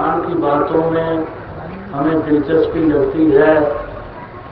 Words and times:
भगवान 0.00 0.20
की 0.22 0.34
बातों 0.34 0.90
में 0.90 1.26
हमें 1.92 2.20
दिलचस्पी 2.26 2.84
लगती 2.84 3.24
है। 3.30 3.54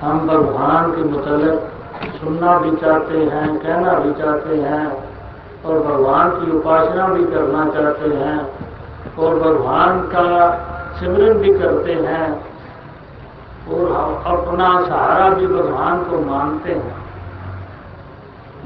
हम 0.01 0.27
भगवान 0.29 0.91
के 0.93 1.05
मतलब 1.05 1.71
सुनना 2.17 2.59
भी 2.59 2.71
चाहते 2.77 3.19
हैं, 3.19 3.47
कहना 3.59 3.93
भी 3.99 4.13
चाहते 4.13 4.57
हैं 4.57 4.87
और 5.65 5.79
भगवान 5.81 6.31
की 6.31 6.51
उपासना 6.51 7.09
भी 7.09 7.25
करना 7.25 7.65
चाहते 7.71 8.11
हैं 8.17 9.17
और 9.17 9.39
भगवान 9.41 10.01
का 10.13 10.27
सिमरन 11.01 11.39
भी 11.39 11.53
करते 11.59 11.93
हैं 12.05 12.29
और 13.69 13.93
अपना 14.27 14.71
सहारा 14.87 15.29
भी 15.31 15.47
भगवान 15.47 16.05
को 16.05 16.19
मानते 16.25 16.73
हैं। 16.73 16.97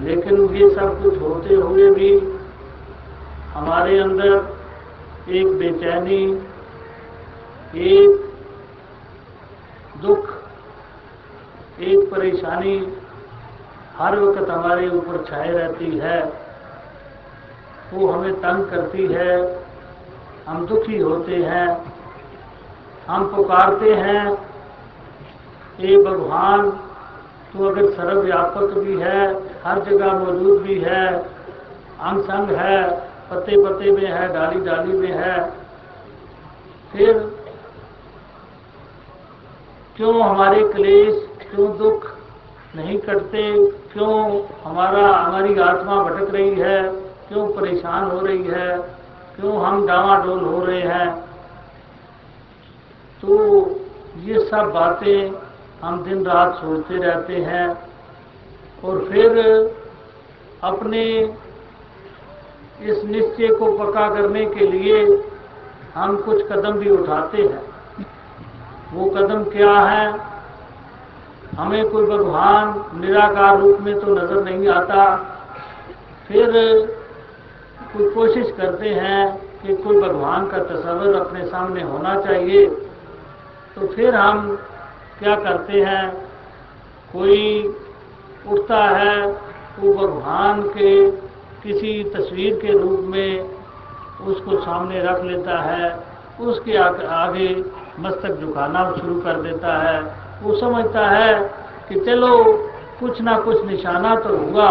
लेकिन 0.00 0.48
ये 0.54 0.70
सब 0.70 1.02
कुछ 1.02 1.20
होते 1.20 1.54
हुए 1.54 1.90
भी 1.90 2.14
हमारे 3.54 3.98
अंदर 3.98 5.30
एक 5.30 5.58
बेचैनी 5.58 6.22
एक 7.74 8.30
दुख, 10.02 10.28
एक 11.80 12.10
परेशानी 12.10 12.76
हर 13.96 14.18
वक्त 14.20 14.50
हमारे 14.50 14.88
ऊपर 14.90 15.24
छाए 15.24 15.50
रहती 15.50 15.98
है। 15.98 16.20
वो 17.92 18.06
हमें 18.08 18.34
तंग 18.36 18.64
करती 18.66 19.06
है, 19.06 19.36
हम 20.48 20.66
दुखी 20.66 20.98
होते 20.98 21.36
हैं, 21.44 21.66
हम 23.08 23.26
पुकारते 23.34 23.94
हैं 23.94 24.24
ये 25.80 25.96
भगवान 26.04 26.70
तो 27.52 27.64
अगर 27.68 27.90
सर्वव्यापक 27.92 28.78
भी 28.78 28.96
है, 28.96 29.20
हर 29.64 29.80
जगह 29.84 30.12
मौजूद 30.14 30.62
भी 30.62 30.78
है 30.80 31.06
अंग 32.00 32.22
संग 32.22 32.50
है 32.56 32.80
पत्ते 33.30 33.62
पत्ते 33.64 33.90
में 33.92 34.06
है 34.06 34.28
डाली 34.34 34.60
डाली 34.60 34.98
में 34.98 35.12
है, 35.14 35.36
फिर 36.92 37.31
क्यों 39.96 40.22
हमारे 40.22 40.62
क्लेश, 40.64 41.14
क्यों 41.50 41.76
दुख 41.78 42.06
नहीं 42.76 42.98
कटते 42.98 43.42
क्यों 43.92 44.42
हमारा, 44.64 45.06
हमारी 45.16 45.58
आत्मा 45.58 46.02
भटक 46.02 46.34
रही 46.34 46.54
है, 46.54 46.82
क्यों 47.28 47.46
परेशान 47.48 48.10
हो 48.10 48.20
रही 48.20 48.44
है, 48.44 48.78
क्यों 49.36 49.64
हम 49.64 49.86
डावाडोल 49.86 50.40
हो 50.40 50.64
रहे 50.64 50.80
हैं? 50.80 51.10
तो 53.22 53.36
ये 54.18 54.40
सब 54.40 54.70
बातें 54.74 55.32
हम 55.82 56.02
दिन 56.04 56.24
रात 56.26 56.54
सोचते 56.54 56.94
रहते 56.96 57.36
हैं 57.36 57.68
और 58.84 59.04
फिर 59.04 59.38
अपने 60.64 61.04
इस 62.82 63.04
निश्चय 63.04 63.48
को 63.48 63.72
पक्का 63.78 64.08
करने 64.08 64.46
के 64.46 64.66
लिए 64.66 65.22
हम 65.94 66.16
कुछ 66.16 66.42
कदम 66.42 66.72
भी 66.72 66.90
उठाते 66.90 67.42
हैं। 67.42 67.71
वो 68.92 69.08
कदम 69.10 69.44
क्या 69.44 69.72
है? 69.72 70.06
हमें 71.58 71.88
कोई 71.90 72.06
भगवान 72.06 73.00
निराकार 73.00 73.58
रूप 73.60 73.80
में 73.80 73.94
तो 74.00 74.14
नज़र 74.14 74.42
नहीं 74.44 74.68
आता। 74.68 75.04
फिर 76.28 76.50
कोई 77.92 78.08
कोशिश 78.10 78.50
करते 78.56 78.88
हैं 78.88 79.36
कि 79.62 79.76
कोई 79.76 80.00
भगवान 80.00 80.46
का 80.46 80.58
तस्वर 80.58 81.14
अपने 81.14 81.44
सामने 81.46 81.82
होना 81.82 82.14
चाहिए। 82.20 82.66
तो 83.74 83.86
फिर 83.86 84.14
हम 84.14 84.56
क्या 85.18 85.34
करते 85.36 85.80
हैं? 85.80 86.10
कोई 87.12 87.74
उठता 88.48 88.84
है, 88.88 89.26
वो 89.78 89.92
भगवान 89.94 90.62
के 90.68 91.10
किसी 91.62 91.92
तस्वीर 92.14 92.58
के 92.62 92.78
रूप 92.78 93.00
में 93.06 93.50
उसको 94.26 94.56
सामने 94.60 95.02
रख 95.02 95.22
लेता 95.24 95.58
है। 95.60 95.92
उसके 96.40 96.76
आगे 96.76 97.48
मस्तक 98.00 98.40
झुकाना 98.40 98.90
शुरू 98.92 99.20
कर 99.20 99.40
देता 99.42 99.76
है। 99.82 100.00
वो 100.42 100.56
समझता 100.56 101.06
है 101.06 101.34
कि 101.88 102.00
चलो, 102.00 102.42
कुछ 103.00 103.20
ना 103.20 103.38
कुछ 103.38 103.64
निशाना 103.64 104.14
तो 104.16 104.36
हुआ, 104.36 104.70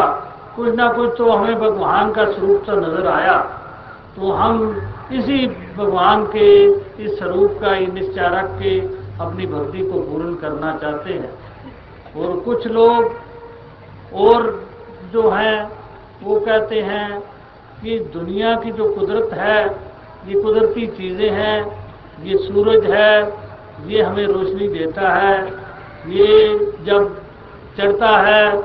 कुछ 0.55 0.75
ना 0.75 0.87
कुछ 0.93 1.09
तो 1.17 1.31
हमें 1.31 1.59
भगवान 1.59 2.11
का 2.11 2.25
स्वरूप 2.25 2.63
तो 2.65 2.75
नज़र 2.75 3.07
आया। 3.07 3.37
तो 4.15 4.31
हम 4.31 4.81
इसी 5.11 5.47
भगवान 5.77 6.25
के, 6.25 6.65
इस 7.03 7.17
स्वरूप 7.19 7.57
का 7.61 7.75
इन 7.75 7.93
निश्चारक 7.93 8.49
के 8.61 8.79
अपनी 9.23 9.45
भक्ति 9.45 9.83
को 9.83 9.99
पूर्ण 10.01 10.35
करना 10.35 10.75
चाहते 10.77 11.13
हैं। 11.13 11.33
और 12.17 12.39
कुछ 12.39 12.67
लोग, 12.67 13.11
और 14.13 14.67
जो 15.13 15.29
हैं, 15.29 15.71
वो 16.23 16.39
कहते 16.39 16.81
हैं 16.81 17.19
कि 17.83 17.99
दुनिया 18.13 18.55
की 18.55 18.71
जो 18.71 18.93
कुदरत 18.93 19.33
है, 19.33 19.65
ये 20.27 20.41
कुदरती 20.41 20.87
चीज़ें 20.87 21.29
हैं 21.29 21.81
ये 22.19 22.37
सूरज 22.37 22.85
है, 22.85 23.33
ये 23.87 24.01
हमें 24.01 24.25
रोशनी 24.25 24.67
देता 24.67 25.09
है, 25.09 25.37
ये 26.07 26.57
जब 26.85 27.21
चढ़ता 27.77 28.17
है, 28.17 28.57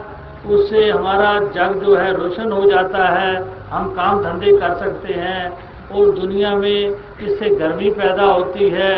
उससे 0.46 0.90
हमारा 0.90 1.38
जग 1.38 1.80
जो 1.84 1.94
है 1.94 2.12
रोशन 2.12 2.52
हो 2.52 2.70
जाता 2.70 3.08
है, 3.08 3.34
हम 3.70 3.88
काम 3.94 4.22
धंधे 4.22 4.52
कर 4.52 4.74
सकते 4.74 5.12
हैं, 5.12 5.50
और 5.90 6.10
दुनिया 6.10 6.54
में 6.56 6.88
इससे 7.20 7.50
गर्मी 7.50 7.90
पैदा 7.90 8.24
होती 8.24 8.68
है, 8.68 8.92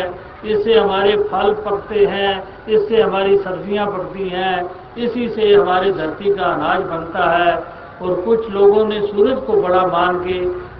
इससे 0.45 0.73
हमारे 0.73 1.15
फल 1.17 1.53
पकते 1.65 2.05
हैं, 2.05 2.43
इससे 2.67 3.01
हमारी 3.01 3.37
सब्ज़ियाँ 3.37 3.87
पकती 3.87 4.29
हैं, 4.29 4.69
इसी 4.97 5.29
से 5.29 5.53
हमारे 5.53 5.91
धरती 5.91 6.33
का 6.35 6.43
अनाज 6.43 6.81
बनता 6.81 7.29
है, 7.37 7.55
और 8.01 8.21
कुछ 8.21 8.49
लोगों 8.49 8.85
ने 8.85 8.99
सूरज 9.07 9.41
को 9.47 9.61
बड़ा 9.61 9.85
मान 9.87 10.23
के 10.27 10.37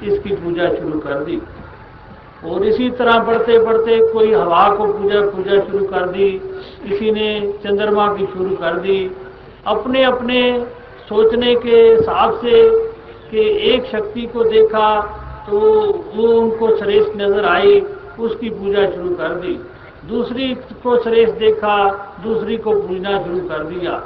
इसकी 0.07 0.35
पूजा 0.35 0.67
शुरू 0.69 0.99
कर 0.99 1.23
दी। 1.23 1.41
और 2.45 2.65
इसी 2.65 2.89
तरह 2.91 3.19
बढ़ते 3.21 3.57
बढ़ते 3.59 3.99
कोई 4.11 4.33
हवा 4.33 4.67
को 4.75 4.85
पूजा 4.89 5.21
पूजा 5.31 5.59
शुरू 5.61 5.85
कर 5.87 6.05
दी, 6.07 6.29
किसी 6.83 7.11
ने 7.11 7.53
चंद्रमा 7.63 8.07
की 8.13 8.25
शुरू 8.27 8.55
कर 8.55 8.77
दी, 8.79 8.99
अपने 9.67 10.03
अपने 10.03 10.41
सोचने 11.09 11.55
के 11.57 11.75
हिसाब 11.79 12.39
से 12.41 12.61
कि 13.31 13.41
एक 13.71 13.85
शक्ति 13.85 14.25
को 14.27 14.43
देखा 14.45 14.99
तो 15.49 15.59
वो 16.15 16.27
उनको 16.33 16.75
श्रेष्ठ 16.77 17.15
नज़र 17.17 17.45
आई, 17.45 17.79
उसकी 18.19 18.49
पूजा 18.51 18.85
शुरू 18.85 19.15
कर 19.15 19.33
दी। 19.35 19.59
दूसरी 20.07 20.53
को 20.83 20.97
श्रेष्ठ 21.03 21.33
देखा, 21.39 21.75
दूसरी 22.23 22.57
को 22.57 22.71
पूजना 22.71 23.17
शुरू 23.23 23.39
कर 23.49 23.63
दिया। 23.65 24.01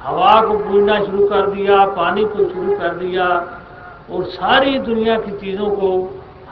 हवा 0.00 0.40
को 0.40 0.58
पूजना 0.58 0.98
शुरू 1.04 1.26
कर 1.28 1.46
दिया, 1.46 1.84
पानी 1.86 2.24
को 2.24 2.38
शुरू 2.44 2.76
कर 2.78 2.94
दिया 2.96 3.26
और 4.10 4.24
सारी 4.30 4.78
दुनिया 4.80 5.18
की 5.18 5.32
चीज़ों 5.32 5.70
को 5.70 5.90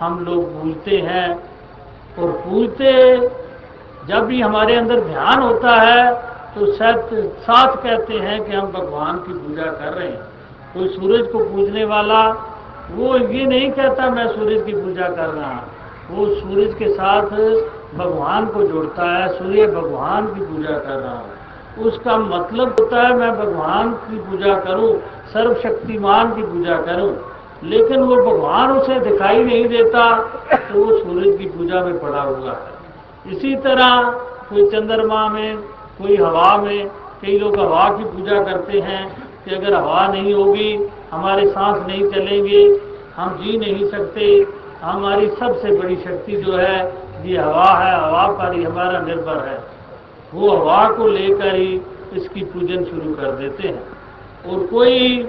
हम 0.03 0.25
लोग 0.25 0.45
पूजते 0.53 0.97
हैं 0.99 1.29
और 2.19 2.31
पूजते 2.45 2.93
जब 4.09 4.27
भी 4.27 4.41
हमारे 4.41 4.77
अंदर 4.77 5.01
ध्यान 5.01 5.43
होता 5.43 5.77
है 5.77 6.13
तो 6.55 6.67
सत 6.73 7.11
साथ 7.41 7.77
कहते 7.77 8.15
हैं 8.15 8.43
कि 8.45 8.53
हम 8.53 8.67
भगवान 8.73 9.19
की 9.19 9.33
पूजा 9.33 9.67
कर 9.73 9.93
रहे 9.93 10.09
हैं। 10.09 10.23
कोई 10.75 10.89
सूरज 10.89 11.27
को 11.33 11.39
पूजने 11.45 11.85
वाला, 11.85 12.23
वो 12.91 13.17
ये 13.17 13.45
नहीं 13.47 13.71
कहता, 13.71 14.11
मैं 14.11 14.27
सूरज 14.29 14.63
की 14.67 14.73
पूजा 14.73 15.09
कर 15.09 15.29
रहा 15.29 15.51
वो 16.11 16.27
सूरज 16.27 16.75
के 16.75 16.89
साथ 16.89 17.31
भगवान 17.97 18.47
को 18.47 18.63
जोड़ता 18.63 19.11
है, 19.17 19.29
सूर्य, 19.29 19.67
भगवान 19.67 20.27
की 20.27 20.41
पूजा 20.41 20.79
कर 20.79 20.99
रहा 20.99 21.15
हूँ। 21.15 21.85
उसका 21.87 22.17
मतलब 22.19 22.77
होता 22.81 23.03
है, 23.03 23.15
मैं 23.17 23.31
भगवान 23.39 23.93
की 23.93 24.19
पूजा 24.21 24.55
करूँ, 24.59 24.95
सर्वशक्तिमान 25.33 26.35
की 26.35 26.43
पूजा 26.43 26.77
करूँ। 26.77 27.13
लेकिन 27.65 28.01
वो 28.01 28.17
भगवान 28.17 28.71
उसे 28.73 28.99
दिखाई 29.01 29.43
नहीं 29.45 29.67
देता 29.69 30.05
तो 30.53 30.85
वो 30.85 30.99
सूरज 30.99 31.37
की 31.39 31.49
पूजा 31.49 31.85
में 31.85 31.99
पड़ा 32.01 32.23
हुआ 32.23 32.53
है। 32.53 33.33
इसी 33.33 33.55
तरह 33.57 34.11
कोई 34.49 34.67
चंद्रमा 34.71 35.27
में, 35.29 35.57
कोई 35.99 36.17
हवा 36.17 36.57
में, 36.57 36.89
कई 37.23 37.39
लोग 37.39 37.59
हवा 37.61 37.89
की 37.89 38.05
पूजा 38.05 38.43
करते 38.43 38.81
हैं 38.81 39.05
कि 39.45 39.55
अगर 39.55 39.75
हवा 39.75 40.07
नहीं 40.09 40.35
होगी, 40.35 40.73
हमारे 41.13 41.47
सांस 41.51 41.87
नहीं 41.87 42.11
चलेंगे, 42.11 42.65
हम 43.17 43.37
जी 43.37 43.59
नहीं 43.59 43.87
सकते, 43.91 44.27
हमारी 44.83 45.29
सबसे 45.31 45.77
बड़ी 45.77 45.97
शक्ति 45.97 46.37
जो 46.37 46.57
है, 46.57 46.77
ये 47.25 47.37
हवा 47.39 47.71
है, 47.75 47.95
हवा 47.97 48.27
पर 48.29 48.55
ही 48.55 48.63
हमारा 48.65 49.01
निर्भर 49.01 49.47
है। 49.49 49.59
वो 50.35 50.51
हवा 50.51 50.89
को 50.89 51.07
लेकर 51.09 51.55
ही 51.55 51.81
इसकी 52.13 52.45
पूजन 52.45 52.85
शुरू 52.85 53.15
कर 53.15 53.31
देते 53.33 53.69
हैं। 53.69 53.83
और 54.51 54.67
कोई 54.67 55.29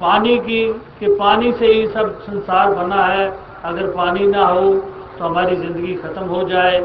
पानी 0.00 0.36
की, 0.38 0.62
कि 1.00 1.14
पानी 1.16 1.52
से 1.52 1.66
ही 1.66 1.86
सब 1.88 2.20
संसार 2.22 2.74
बना 2.74 3.04
है। 3.04 3.28
अगर 3.64 3.86
पानी 3.92 4.26
ना 4.26 4.44
हो 4.44 4.70
तो 5.18 5.24
हमारी 5.24 5.56
ज़िंदगी 5.56 5.94
ख़त्म 5.94 6.24
हो 6.26 6.42
जाए। 6.48 6.80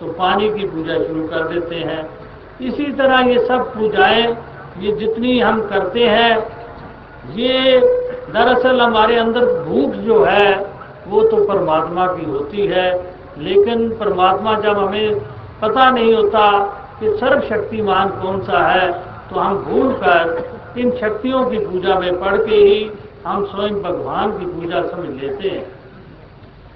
तो 0.00 0.06
पानी 0.14 0.48
की 0.50 0.66
पूजा 0.66 0.98
शुरू 0.98 1.26
कर 1.28 1.46
देते 1.48 1.76
हैं। 1.76 2.00
इसी 2.62 2.92
तरह 2.92 3.28
ये 3.28 3.46
सब 3.46 3.72
पूजाएँ, 3.74 4.26
ये 4.78 4.92
जितनी 4.94 5.38
हम 5.40 5.60
करते 5.68 6.06
हैं, 6.06 6.38
ये 7.34 7.80
दरअसल 8.32 8.80
हमारे 8.80 9.16
अंदर 9.16 9.44
भूख 9.64 9.94
जो 10.04 10.22
है, 10.24 10.54
वो 11.08 11.22
तो 11.22 11.44
परमात्मा 11.44 12.06
की 12.06 12.24
होती 12.24 12.66
है। 12.66 12.90
लेकिन 13.38 13.88
परमात्मा 13.96 14.54
जब 14.60 14.78
हमें 14.78 15.20
पता 15.62 15.90
नहीं 15.90 16.14
होता 16.14 16.50
कि 17.00 17.08
सर्वशक्तिमान 17.20 18.08
कौन 18.20 18.40
सा 18.42 18.66
है 18.68 18.90
तो 19.30 19.38
हम 19.38 19.56
भूल 19.64 19.92
कर 19.94 20.30
इन 20.78 20.90
शक्तियों 20.90 21.44
की 21.50 21.58
पूजा 21.58 21.98
में 21.98 22.20
पढ़ 22.20 22.36
के 22.36 22.54
ही 22.54 22.90
हम 23.26 23.44
स्वयं 23.46 23.82
भगवान 23.82 24.38
की 24.38 24.46
पूजा 24.46 24.82
समझ 24.82 25.22
लेते 25.22 25.48
हैं। 25.48 25.64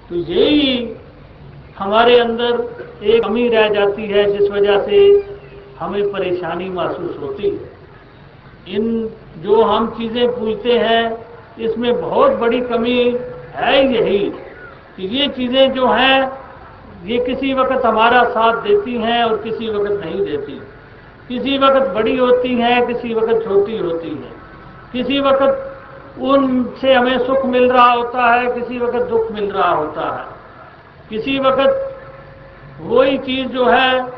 तो 0.09 0.15
यही 0.15 0.95
हमारे 1.79 2.17
अंदर 2.19 3.03
एक 3.03 3.23
कमी 3.23 3.47
रह 3.47 3.67
जाती 3.69 4.05
है, 4.05 4.37
जिस 4.37 4.49
वजह 4.51 4.85
से 4.85 4.97
हमें 5.79 6.11
परेशानी 6.11 6.69
महसूस 6.69 7.17
होती 7.21 7.49
है। 7.49 8.75
इन 8.75 9.09
जो 9.37 9.61
हम 9.61 9.87
चीज़ें 9.97 10.27
पूछते 10.27 10.77
हैं, 10.77 11.17
इसमें 11.59 12.01
बहुत 12.01 12.31
बड़ी 12.31 12.59
कमी 12.61 12.99
है 13.55 13.93
यही 13.93 14.19
कि 14.97 15.07
ये 15.17 15.27
चीज़ें 15.27 15.73
जो 15.73 15.87
हैं, 15.87 16.31
ये 17.05 17.17
किसी 17.25 17.53
वक्त 17.53 17.85
हमारा 17.85 18.23
साथ 18.23 18.61
देती 18.63 18.95
हैं 18.97 19.23
और 19.23 19.37
किसी 19.37 19.69
वक्त 19.69 20.05
नहीं 20.05 20.21
देती। 20.25 20.59
किसी 21.31 21.57
वक्त 21.57 21.89
बड़ी 21.89 22.17
होती 22.17 22.55
हैं, 22.55 22.87
किसी 22.87 23.13
वक्त 23.13 23.45
छोटी 23.45 23.77
होती 23.77 24.09
हैं। 24.09 24.33
किसी 24.93 25.19
वक्त 25.19 25.75
उनसे 26.21 26.93
हमें 26.93 27.19
सुख 27.19 27.45
मिल 27.45 27.71
रहा 27.71 27.91
होता 27.91 28.33
है, 28.33 28.51
किसी 28.51 28.79
वक्त 28.79 28.95
दुख 28.95 29.31
मिल 29.31 29.51
रहा 29.51 29.71
होता 29.71 30.01
है। 30.01 30.25
किसी 31.09 31.39
वक्त 31.39 31.95
वही 32.81 33.17
चीज़ 33.17 33.47
जो 33.47 33.65
है, 33.65 34.13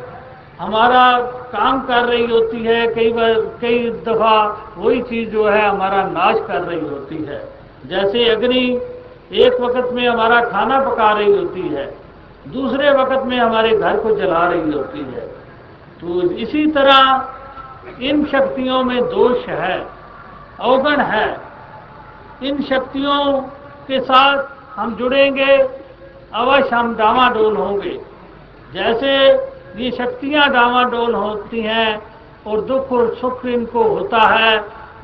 हमारा 0.59 1.21
काम 1.51 1.81
कर 1.81 2.05
रही 2.05 2.25
होती 2.25 2.63
है, 2.63 2.87
कई 2.87 3.13
बार 3.13 3.33
कई 3.61 3.89
दफ़ा 3.89 4.57
वही 4.77 5.01
चीज़ 5.01 5.29
जो 5.29 5.45
है, 5.45 5.67
हमारा 5.69 6.03
नाश 6.03 6.47
कर 6.47 6.61
रही 6.61 6.79
होती 6.79 7.15
है। 7.15 7.49
जैसे 7.85 8.29
अग्नि 8.29 8.81
एक 9.31 9.61
वक्त 9.61 9.93
में 9.93 10.07
हमारा 10.09 10.41
खाना 10.41 10.79
पका 10.79 11.11
रही 11.11 11.37
होती 11.37 11.61
है, 11.61 11.95
दूसरे 12.47 12.91
वक्त 12.91 13.25
में 13.25 13.37
हमारे 13.37 13.77
घर 13.77 13.97
को 13.97 14.15
जला 14.15 14.47
रही 14.47 14.71
होती 14.71 14.99
है। 14.99 15.42
तो 16.03 16.21
इसी 16.21 16.65
तरह 16.67 18.01
इन 18.01 18.23
शक्तियों 18.25 18.83
में 18.83 18.99
दोष 19.01 19.45
है, 19.49 19.77
अवगण 20.59 21.01
है। 21.01 21.27
इन 22.43 22.61
शक्तियों 22.61 23.41
के 23.87 23.99
साथ 24.01 24.43
हम 24.75 24.95
जुड़ेंगे, 24.95 25.57
अवश्य 26.33 26.75
हम 26.75 26.95
डामाडोल 26.95 27.55
होंगे। 27.57 27.99
जैसे 28.73 29.13
ये 29.83 29.91
शक्तियाँ 29.91 30.49
डामाडोल 30.49 31.13
होती 31.15 31.61
हैं 31.61 32.01
और 32.47 32.61
दुख 32.61 32.91
और 32.91 33.15
सुख 33.15 33.45
इनको 33.45 33.83
होता 33.83 34.21
है, 34.29 34.55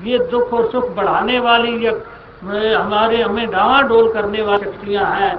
ये 0.04 0.19
दुख 0.31 0.54
और 0.54 0.69
सुख 0.72 0.90
बढ़ाने 0.96 1.40
वाली 1.40 1.86
या 1.88 1.94
हमारे, 2.80 3.22
हमें 3.22 3.50
डामाडोल 3.51 4.12
करने 4.13 4.42
वाली 4.42 4.63
शक्तियाँ 4.66 5.06
हैं। 5.16 5.34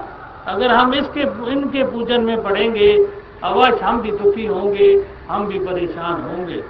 अगर 0.47 0.73
हम 0.73 0.95
इसके, 0.95 1.23
इनके 1.53 1.85
पूजन 1.85 2.21
में 2.21 2.43
पड़ेंगे 2.43 3.20
अवश्य 3.45 3.85
हम 3.85 4.01
भी 4.01 4.13
दुखी 4.13 4.47
होंगे, 4.47 5.07
हम 5.31 5.47
भी 5.47 5.59
परेशान 5.59 6.23
होंगे। 6.23 6.65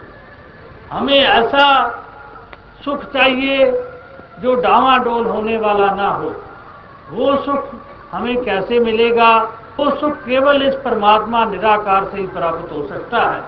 हमें 0.92 1.20
ऐसा 1.20 1.90
सुख 2.84 3.04
चाहिए 3.04 3.84
जो 4.40 4.54
डामाडोल 4.54 5.26
होने 5.26 5.56
वाला 5.56 5.94
ना 5.94 6.08
हो। 6.08 6.34
वो 7.10 7.36
सुख 7.36 7.64
हमें 8.12 8.44
कैसे 8.44 8.78
मिलेगा? 8.78 9.38
वो 9.76 9.90
सुख 9.90 10.12
केवल 10.12 10.62
इस 10.62 10.74
परमात्मा 10.74 11.44
निराकार 11.44 12.04
से 12.04 12.18
ही 12.20 12.26
प्राप्त 12.26 12.72
हो 12.72 12.86
सकता 12.86 13.18
है। 13.18 13.40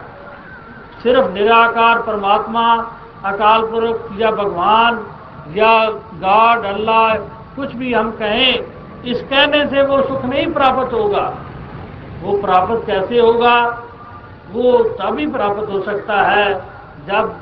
सिर्फ़ 1.03 1.31
निराकार 1.31 2.03
परमात्मा, 2.03 2.77
अकाल 3.25 3.67
पुरुष 3.67 4.21
या 4.21 4.31
भगवान 4.31 5.07
या 5.49 5.91
गॉड, 6.15 6.65
अल्लाह, 6.65 7.15
कुछ 7.57 7.73
भी 7.73 7.95
हम 7.95 8.11
कहें, 8.11 8.67
इस 9.05 9.23
कहने 9.23 9.67
से 9.67 9.83
वो 9.83 10.03
सुख 10.03 10.25
नहीं 10.25 10.53
प्राप्त 10.53 10.93
होगा। 10.93 11.35
वो 12.23 12.37
प्राप्त 12.39 12.87
कैसे 12.87 13.19
होगा, 13.21 13.57
वो 14.53 14.79
तभी 15.01 15.27
प्राप्त 15.29 15.71
हो 15.71 15.81
सकता 15.83 16.21
है 16.23 16.55
जब 17.07 17.35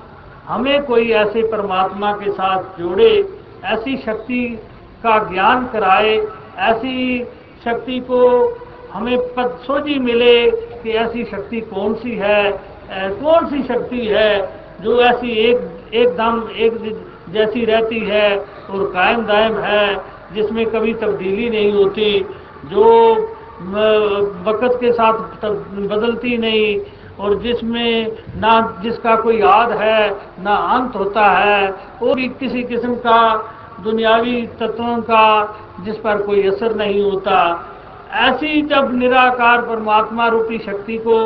हमें 0.47 0.83
कोई 0.85 1.11
ऐसे 1.13 1.43
परमात्मा 1.49 2.13
के 2.13 2.31
साथ 2.33 2.79
जोड़े, 2.79 3.13
ऐसी 3.65 3.97
शक्ति 3.97 4.45
का 5.03 5.19
ज्ञान 5.29 5.67
कराए, 5.67 6.17
ऐसी 6.61 7.25
शक्ति 7.65 7.99
को 8.01 8.23
हमें 8.93 9.19
पद 9.35 9.59
सोझी 9.63 9.99
मिले 9.99 10.51
कि 10.51 10.91
ऐसी 10.99 11.25
शक्ति 11.25 11.61
कौन 11.71 11.95
सी 11.95 12.17
है 12.17 12.51
कौन 12.91 13.47
सी 13.51 13.63
शक्ति 13.65 14.07
है 14.07 14.33
जो 14.83 15.01
ऐसी 15.03 15.33
एक, 15.41 15.59
एकदम 15.95 16.43
एक 16.57 16.73
जैसी 17.33 17.65
रहती 17.65 17.99
है 18.01 18.39
और 18.39 18.91
कायम 18.95 19.23
दायम 19.27 19.59
है, 19.59 19.97
जिसमें 20.35 20.65
कभी 20.67 20.95
तब्दीली 20.95 21.49
नहीं 21.51 21.73
होती, 21.73 22.21
जो 22.67 22.87
वक़्त 23.61 24.77
के 24.81 24.93
साथ 24.93 25.45
बदलती 25.45 26.37
नहीं 26.39 26.79
और 27.21 27.35
जिसमें 27.39 28.17
ना 28.37 28.61
जिसका 28.83 29.15
कोई 29.17 29.39
याद 29.39 29.73
है, 29.73 30.11
ना 30.43 30.55
अंत 30.77 30.97
होता 30.97 31.27
है 31.31 31.71
और 32.03 32.15
भी 32.15 32.29
किसी 32.41 32.63
किस्म 32.63 32.95
का 32.97 33.21
दुनियावी 33.83 34.41
तत्वों 34.61 34.97
का 35.03 35.25
जिस 35.85 35.97
पर 35.97 36.23
कोई 36.23 36.47
असर 36.49 36.75
नहीं 36.77 37.03
होता। 37.03 37.37
ऐसी 38.21 38.63
जब 38.63 38.95
निराकार 38.95 39.63
परमात्मा 39.63 40.27
रूपी 40.29 40.59
शक्ति 40.59 40.97
को 40.99 41.19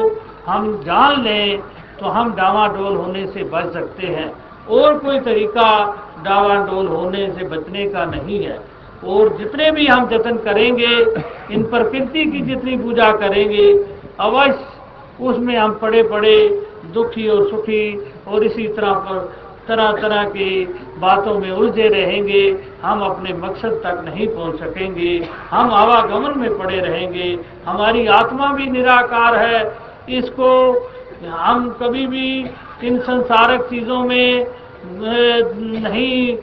हम 0.46 0.76
जान 0.82 1.22
लें 1.22 1.60
तो 2.00 2.06
हम 2.08 2.34
डावाडोल 2.34 2.96
होने 2.96 3.26
से 3.26 3.44
बच 3.44 3.72
सकते 3.72 4.06
हैं। 4.06 4.32
और 4.70 4.98
कोई 4.98 5.18
तरीका 5.20 5.70
डावाडोल 6.24 6.86
होने 6.86 7.26
से 7.32 7.44
बचने 7.48 7.86
का 7.88 8.04
नहीं 8.04 8.44
है। 8.44 8.58
और 9.06 9.36
जितने 9.38 9.70
भी 9.70 9.86
हम 9.86 10.08
जतन 10.08 10.36
करेंगे, 10.44 10.92
इन 11.54 11.62
प्रकृति 11.64 12.24
की 12.24 12.40
जितनी 12.40 12.76
पूजा 12.76 13.10
करेंगे, 13.12 13.72
अवश्य 14.20 15.24
उसमें 15.24 15.56
हम 15.56 15.74
पड़े 15.74 16.02
पड़े 16.02 16.36
दुखी 16.94 17.28
और 17.28 17.48
सुखी 17.50 18.12
और 18.28 18.44
इसी 18.44 18.68
तरह 18.68 18.92
पर 19.06 19.32
तरह 19.68 19.92
तरह 19.92 20.24
की 20.24 20.64
बातों 20.98 21.38
में 21.38 21.50
उलझे 21.50 21.88
रहेंगे। 21.88 22.42
हम 22.82 23.00
अपने 23.00 23.32
मकसद 23.34 23.80
तक 23.84 24.02
नहीं 24.04 24.26
पहुँच 24.28 24.58
सकेंगे। 24.60 25.12
हम 25.50 25.70
आवागमन 25.72 26.38
में 26.40 26.58
पड़े 26.58 26.80
रहेंगे। 26.80 27.28
हमारी 27.66 28.06
आत्मा 28.06 28.52
भी 28.52 28.66
निराकार 28.66 29.36
है। 29.36 29.62
इसको 30.10 30.50
हम 31.26 31.68
कभी 31.80 32.06
भी 32.06 32.28
इन 32.84 32.98
संसारक 33.00 33.62
चीज़ों 33.62 34.02
में 34.04 34.46
नहीं 35.82 36.36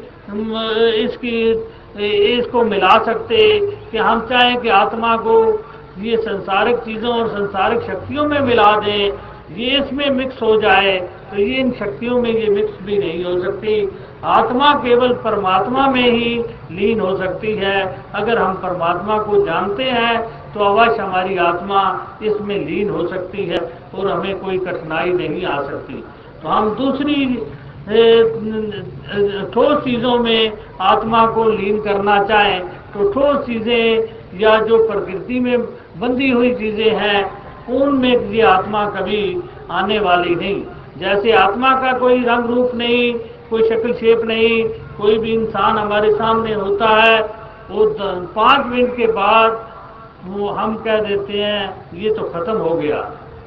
इसकी 1.03 1.53
इसको 1.97 2.63
मिला 2.63 2.97
सकते 3.05 3.37
कि 3.91 3.97
हम 3.99 4.19
चाहें 4.27 4.57
कि 4.61 4.69
आत्मा 4.75 5.15
को 5.17 5.35
ये 5.99 6.17
संसारिक 6.19 6.77
चीज़ों 6.77 7.13
और 7.13 7.27
संसारिक 7.29 7.81
शक्तियों 7.81 8.25
में 8.25 8.39
मिला 8.41 8.75
दें, 8.79 9.11
ये 9.51 9.77
इसमें 9.79 10.09
मिक्स 10.11 10.41
हो 10.41 10.55
जाए 10.61 10.97
तो 11.31 11.37
ये 11.37 11.57
इन 11.59 11.71
शक्तियों 11.71 12.21
में 12.21 12.29
ये 12.29 12.49
मिक्स 12.49 12.81
भी 12.83 12.97
नहीं 12.97 13.23
हो 13.23 13.37
सकती। 13.41 13.73
आत्मा 14.27 14.73
केवल 14.83 15.13
परमात्मा 15.23 15.87
में 15.87 16.03
ही 16.03 16.37
लीन 16.71 16.99
हो 16.99 17.15
सकती 17.17 17.55
है। 17.55 17.77
अगर 18.15 18.37
हम 18.37 18.53
परमात्मा 18.63 19.17
को 19.19 19.45
जानते 19.45 19.83
हैं 19.85 20.17
तो 20.53 20.59
अवश्य 20.65 21.01
हमारी 21.01 21.37
आत्मा 21.39 21.81
इसमें 22.23 22.57
लीन 22.57 22.89
हो 22.89 23.07
सकती 23.07 23.45
है 23.45 23.59
और 23.95 24.07
हमें 24.07 24.39
कोई 24.39 24.57
कठिनाई 24.59 25.13
नहीं 25.13 25.45
आ 25.45 25.61
सकती। 25.61 26.03
तो 26.41 26.49
हम 26.49 26.69
दूसरी 26.75 27.15
ठोस 29.53 29.83
चीज़ों 29.83 30.17
में 30.19 30.51
आत्मा 30.81 31.25
को 31.27 31.43
लीन 31.49 31.79
करना 31.81 32.23
चाहे 32.23 32.59
तो 32.93 33.11
ठोस 33.13 33.45
चीज़ें 33.45 34.39
या 34.39 34.57
जो 34.59 34.77
प्रकृति 34.87 35.39
में 35.39 35.61
बंधी 35.99 36.29
हुई 36.29 36.53
चीज़ें 36.55 36.95
हैं, 36.95 37.21
उनमें 37.69 38.29
ये 38.31 38.41
आत्मा 38.41 38.85
कभी 38.89 39.41
आने 39.71 39.99
वाली 39.99 40.35
नहीं। 40.35 40.63
जैसे 40.97 41.31
आत्मा 41.31 41.71
का 41.81 41.91
कोई 41.97 42.23
रंग 42.23 42.45
रूप 42.45 42.71
नहीं, 42.75 43.13
कोई 43.49 43.69
शक्ल 43.69 43.93
शेप 43.93 44.21
नहीं, 44.25 44.63
कोई 44.97 45.17
भी 45.17 45.33
इंसान 45.33 45.77
हमारे 45.77 46.11
सामने 46.11 46.53
होता 46.53 46.87
है, 46.87 47.21
वो 47.71 47.85
पाँच 48.35 48.65
मिनट 48.65 48.95
के 48.97 49.07
बाद 49.07 49.69
वो 50.25 50.49
हम 50.49 50.75
कह 50.75 50.99
देते 50.99 51.33
हैं, 51.33 51.85
ये 51.93 52.13
तो 52.13 52.23
खत्म 52.23 52.57
हो 52.57 52.75
गया। 52.75 52.97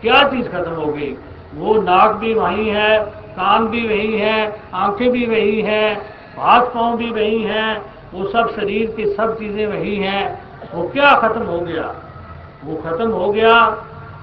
क्या 0.02 0.22
चीज़ 0.28 0.48
खत्म 0.48 0.72
हो 0.72 0.86
गई? 0.86 1.14
वो 1.54 1.74
नाक 1.82 2.14
भी 2.14 2.34
वही 2.34 2.68
है 2.68 3.23
कान 3.36 3.66
भी 3.68 3.86
वही 3.88 4.18
है, 4.18 4.38
आँखें 4.74 5.10
भी 5.10 5.26
वही 5.26 5.60
हैं, 5.62 5.96
हाथ 6.38 6.66
पाँव 6.74 6.96
भी 6.96 7.10
वही 7.10 7.42
हैं, 7.42 7.82
वो 8.14 8.28
सब 8.28 8.54
शरीर 8.56 8.90
की 8.96 9.06
सब 9.06 9.38
चीज़ें 9.38 9.66
वही 9.66 9.96
हैं। 9.96 10.22
वो 10.74 10.88
क्या 10.88 11.14
खत्म 11.18 11.42
हो 11.42 11.58
गया? 11.60 11.94
वो 12.64 12.76
खत्म 12.82 13.10
हो 13.10 13.30
गया, 13.32 13.56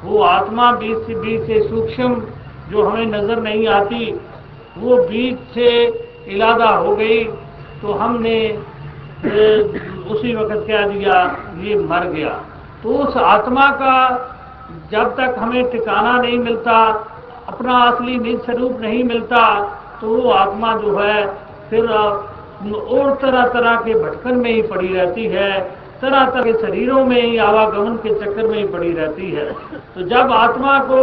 वो 0.04 0.22
आत्मा 0.24 0.72
बीच 0.74 0.98
से 0.98 1.16
बीच 1.16 1.42
से 1.48 1.62
सूक्ष्म 1.70 2.14
जो 2.70 2.84
हमें 2.84 3.06
नज़र 3.08 3.42
नहीं 3.42 3.68
आती, 3.70 4.12
वो 4.78 4.98
बीच 5.00 5.40
से 5.54 5.70
इलादा 6.28 6.70
हो 6.70 6.96
गई 6.96 7.24
तो 7.82 7.94
हमने 7.94 8.38
उसी 10.12 10.36
वक्त 10.36 10.66
क्या 10.66 10.86
दिया? 10.88 11.16
ये 11.60 11.76
मर 11.82 12.06
गया। 12.08 12.30
तो 12.84 12.90
उस 12.98 13.18
आत्मा 13.18 13.68
का 13.72 13.98
जब 14.92 15.16
तक 15.16 15.36
हमें 15.40 15.72
ठिकाना 15.72 16.18
नहीं 16.18 16.38
मिलता 16.40 16.76
अपना 17.62 17.78
असली 17.80 18.18
निज 18.20 18.40
स्वरूप 18.42 18.80
नहीं 18.82 19.04
मिलता 19.04 19.40
तो 20.02 20.08
वो 20.10 20.30
आत्मा 20.32 20.74
जो 20.76 20.98
है, 20.98 21.26
फिर, 21.70 21.86
और 21.86 23.14
तरह 23.22 23.48
तरह 23.50 23.76
के 23.82 23.94
भटकन 23.96 24.38
में 24.38 24.52
ही 24.52 24.62
पड़ी 24.62 24.88
रहती 24.88 25.26
है, 25.26 25.60
तरह 26.02 26.26
तरह 26.26 26.44
के 26.44 26.54
शरीरों 26.62 27.04
में 27.06 27.22
ही 27.22 27.38
आवागमन 27.40 27.96
के 27.98 28.14
चक्कर 28.16 28.48
में 28.48 28.58
ही 28.58 28.66
पड़ी 28.68 28.92
रहती 28.94 29.30
है। 29.32 29.46
तो 29.96 30.08
जब 30.10 30.32
आत्मा 30.34 30.78
को 30.90 31.02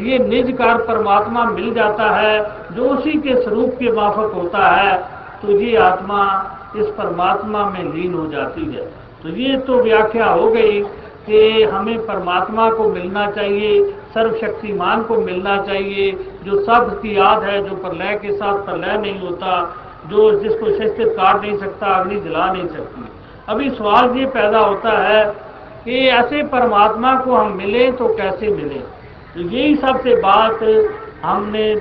ये 0.00 0.18
निज 0.20 0.56
कार 0.58 0.82
परमात्मा 0.84 1.44
मिल 1.46 1.72
जाता 1.74 2.10
है, 2.10 2.38
जो 2.72 2.88
उसी 2.90 3.12
के 3.20 3.40
स्वरूप 3.42 3.74
के 3.78 3.92
माफक 3.92 4.34
होता 4.34 4.66
है 4.68 4.96
तो 5.42 5.50
ये 5.52 5.76
आत्मा 5.80 6.22
इस 6.76 6.86
परमात्मा 6.98 7.64
में 7.66 7.82
लीन 7.84 8.14
हो 8.14 8.26
जाती 8.28 8.72
है। 8.72 8.88
तो 9.22 9.28
ये 9.36 9.56
तो 9.66 9.82
व्याख्या 9.82 10.26
हो 10.26 10.50
गई 10.50 10.82
कि 11.26 11.62
हमें 11.62 12.06
परमात्मा 12.06 12.70
को 12.70 12.88
मिलना 12.88 13.30
चाहिए, 13.30 13.82
सर्वशक्तिमान 14.14 15.02
को 15.02 15.20
मिलना 15.20 15.56
चाहिए, 15.62 16.10
जो 16.44 16.60
सब 16.64 16.98
की 17.02 17.16
याद 17.16 17.42
है, 17.42 17.60
जो 17.68 17.76
प्रलय 17.76 18.18
के 18.22 18.32
साथ 18.32 18.64
प्रलय 18.64 18.96
नहीं 18.98 19.20
होता, 19.20 19.52
जो 20.06 20.30
जिसको 20.40 20.70
शस्त्र 20.70 21.08
काट 21.08 21.40
नहीं 21.42 21.58
सकता, 21.58 21.86
अग्नि 21.86 22.20
जला 22.20 22.52
नहीं 22.52 22.68
सकती। 22.68 23.08
अभी 23.48 23.70
सवाल 23.70 24.16
ये 24.16 24.26
पैदा 24.26 24.58
होता 24.58 24.98
है 24.98 25.24
कि 25.84 25.98
ऐसे 26.08 26.42
परमात्मा 26.46 27.14
को 27.20 27.34
हम 27.34 27.52
मिले 27.52 27.90
तो 27.92 28.08
कैसे 28.14 28.48
मिले? 28.48 28.80
तो 29.34 29.40
यही 29.40 29.74
सबसे 29.76 30.14
बात 30.16 30.62
हमने 31.24 31.74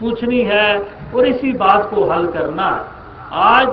पूछनी 0.00 0.40
है 0.42 0.78
और 1.14 1.26
इसी 1.26 1.52
बात 1.52 1.90
को 1.90 2.04
हल 2.04 2.26
करना 2.26 2.68
है। 2.68 2.82
आज 3.32 3.68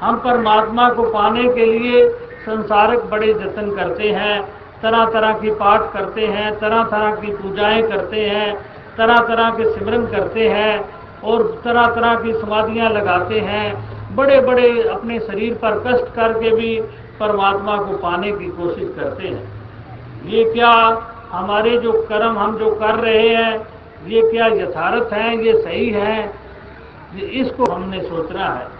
हम 0.00 0.16
परमात्मा 0.16 0.88
को 0.88 1.02
पाने 1.02 1.48
के 1.48 1.66
लिए 1.66 2.08
संसारक 2.48 3.04
बड़े 3.04 3.32
जतन 3.34 3.70
करते 3.76 4.10
हैं, 4.10 4.42
तरह 4.82 5.04
तरह 5.04 5.32
की 5.32 5.50
पाठ 5.50 5.92
करते 5.92 6.26
हैं, 6.26 6.58
तरह 6.58 6.82
तरह 6.84 7.14
की 7.14 7.32
पूजाएँ 7.32 7.82
करते 7.82 8.20
हैं, 8.20 8.54
तरह 8.96 9.18
तरह 9.18 9.50
के 9.50 9.72
सिमरन 9.74 10.06
करते 10.06 10.48
हैं 10.48 10.90
और 11.24 11.42
तरह 11.64 11.86
तरह 11.86 12.14
की 12.14 12.32
समाधियाँ 12.32 12.90
लगाते 12.90 13.40
हैं। 13.40 14.16
बड़े 14.16 14.40
बड़े 14.40 14.88
अपने 14.88 15.18
शरीर 15.20 15.54
पर 15.54 15.78
कष्ट 15.86 16.14
करके 16.14 16.54
भी 16.56 16.80
परमात्मा 17.20 17.76
को 17.76 17.96
पाने 17.96 18.32
की 18.32 18.50
कोशिश 18.50 18.88
करते 18.96 19.28
हैं। 19.28 19.46
ये 20.26 20.44
क्या 20.52 20.72
हमारे 21.32 21.76
जो 21.78 21.92
कर्म 21.92 22.38
हम 22.38 22.56
जो 22.58 22.74
कर 22.74 22.94
रहे 22.94 23.28
हैं, 23.28 23.68
ये 24.06 24.30
क्या 24.30 24.46
यथार्थ 24.46 25.12
हैं, 25.12 25.34
ये 25.36 25.62
सही 25.62 25.90
है? 25.90 26.32
इसको 27.32 27.64
हमने 27.64 28.00
सोचना 28.02 28.44
है। 28.44 28.77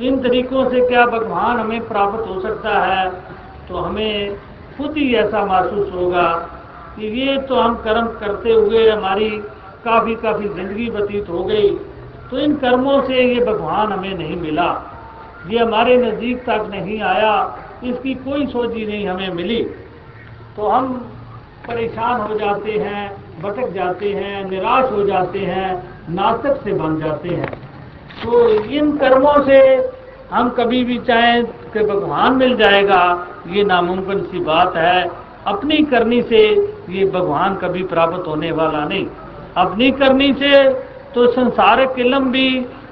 इन 0.00 0.22
तरीकों 0.22 0.68
से 0.70 0.80
क्या 0.88 1.04
भगवान 1.06 1.58
हमें 1.58 1.86
प्राप्त 1.88 2.28
हो 2.28 2.40
सकता 2.40 2.78
है 2.84 3.08
तो 3.68 3.76
हमें 3.76 4.36
खुद 4.76 4.96
ही 4.96 5.14
ऐसा 5.14 5.44
महसूस 5.44 5.92
होगा 5.94 6.28
कि 6.96 7.06
ये 7.20 7.36
तो 7.38 7.60
हम 7.60 7.74
कर्म 7.84 8.06
करते 8.20 8.52
हुए 8.52 8.88
हमारी 8.90 9.30
काफ़ी 9.84 10.14
काफ़ी 10.14 10.48
ज़िंदगी 10.48 10.88
व्यतीत 10.90 11.28
हो 11.28 11.44
गई 11.44 11.68
तो 12.30 12.38
इन 12.38 12.56
कर्मों 12.56 13.00
से 13.02 13.22
ये 13.24 13.44
भगवान 13.44 13.92
हमें 13.92 14.14
नहीं 14.14 14.36
मिला। 14.36 14.68
ये 15.48 15.58
हमारे 15.58 15.96
नज़दीक 15.96 16.38
तक 16.42 16.68
नहीं 16.70 17.00
आया, 17.02 17.32
इसकी 17.84 18.14
कोई 18.14 18.46
सोची 18.46 18.86
नहीं 18.86 19.06
हमें 19.08 19.28
मिली। 19.30 19.62
तो 20.56 20.68
हम 20.68 20.92
परेशान 21.68 22.20
हो 22.20 22.38
जाते 22.38 22.72
हैं, 22.72 23.10
भटक 23.42 23.72
जाते 23.72 24.12
हैं, 24.12 24.44
निराश 24.50 24.90
हो 24.92 25.04
जाते 25.04 25.38
हैं 25.38 25.68
नाटक 26.10 26.60
से 26.64 26.72
बन 26.72 26.98
जाते 27.00 27.28
हैं। 27.28 27.52
तो 28.24 28.48
इन 28.48 28.96
कर्मों 28.98 29.34
से 29.46 29.60
हम 30.30 30.48
कभी 30.50 30.82
भी 30.84 30.98
चाहें 30.98 31.44
कि 31.72 31.80
भगवान 31.80 32.32
मिल 32.32 32.56
जाएगा, 32.56 33.02
ये 33.46 33.64
नामुमकिन 33.64 34.22
सी 34.22 34.38
बात 34.44 34.76
है। 34.76 35.10
अपनी 35.46 35.76
करनी 35.84 36.20
से 36.22 36.40
ये 36.90 37.04
भगवान 37.10 37.54
कभी 37.54 37.82
प्राप्त 37.84 38.26
होने 38.26 38.52
वाला 38.52 38.84
नहीं। 38.84 39.06
अपनी 39.56 39.90
करनी 39.90 40.32
से 40.34 40.62
तो 41.14 41.26
संसारिक 41.32 41.98
इलम 41.98 42.30
भी 42.32 42.48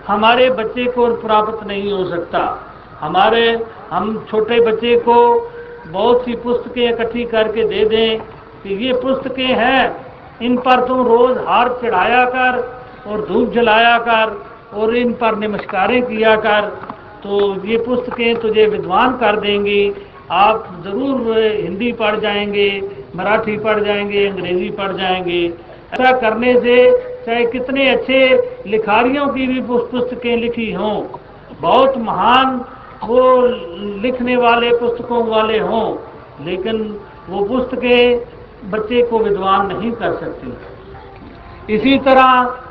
हमारे 0.09 0.51
बच्चे 0.51 0.85
को 0.93 1.07
प्राप्त 1.17 1.67
नहीं 1.67 1.93
हो 1.93 2.05
सकता। 2.05 2.43
हमारे, 3.01 3.65
हम 3.91 4.27
छोटे 4.31 4.61
बच्चे 4.61 4.97
को 4.99 5.17
बहुत 5.87 6.25
सी 6.25 6.35
पुस्तकें 6.37 6.89
इकट्ठी 6.89 7.25
करके 7.25 7.65
दे 7.65 7.85
दें 7.85 8.21
कि 8.63 8.75
ये 8.87 8.93
पुस्तकें 8.93 9.55
हैं। 9.57 9.83
इन 10.43 10.57
पर 10.57 10.87
तुम 10.87 11.07
रोज 11.07 11.39
हार 11.39 11.69
चढ़ाया 11.83 12.25
कर 12.27 12.61
और 13.07 13.27
धूप 13.27 13.53
जलाया 13.53 13.99
कर। 13.99 14.41
और 14.75 14.97
इन 14.97 15.13
पर 15.13 15.37
नमस्कारें 15.39 16.03
किया 16.03 16.35
कर। 16.37 16.69
तो 17.23 17.55
ये 17.67 17.77
पुस्तकें 17.79 18.41
तुझे 18.41 18.67
विद्वान 18.67 19.17
कर 19.17 19.37
देंगी। 19.41 19.93
आप 20.31 20.69
ज़रूर 20.85 21.39
हिंदी 21.39 21.93
पढ़ 21.93 22.19
जाएँगे, 22.21 22.69
मराठी 23.17 23.57
पढ़ 23.59 23.83
जाएँगे, 23.85 24.27
अंग्रेज़ी 24.29 24.71
पढ़ 24.71 24.93
जाएँगे। 24.93 25.47
ऐसा 25.93 26.13
करने 26.21 26.55
से 26.61 26.77
चाहे 27.27 27.45
कितने 27.47 27.89
अच्छे 27.91 28.19
लिखारियों 28.67 29.27
की 29.29 29.47
भी 29.47 29.61
पुस्तकें 29.63 30.37
लिखी 30.37 30.71
हों, 30.73 31.03
बहुत 31.61 31.99
महान 31.99 32.65
वो 33.05 33.21
लिखने 34.03 34.37
वाले, 34.37 34.71
पुस्तकों 34.71 35.27
वाले 35.27 35.59
हों, 35.59 35.97
लेकिन 36.45 36.83
वो 37.29 37.45
पुस्तकें 37.45 38.71
बच्चे 38.71 39.03
को 39.03 39.19
विद्वान 39.19 39.67
नहीं 39.67 39.93
कर 39.93 40.13
सकती। 40.13 41.75
इसी 41.75 41.99
तरह 41.99 42.62